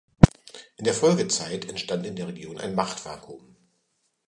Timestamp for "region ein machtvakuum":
2.27-3.55